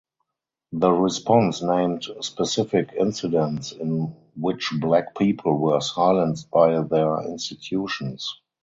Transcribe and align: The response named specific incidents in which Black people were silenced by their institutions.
The 0.71 0.91
response 0.91 1.61
named 1.61 2.07
specific 2.21 2.91
incidents 2.93 3.71
in 3.71 4.15
which 4.35 4.73
Black 4.79 5.15
people 5.15 5.59
were 5.59 5.79
silenced 5.79 6.49
by 6.49 6.81
their 6.81 7.19
institutions. 7.21 8.41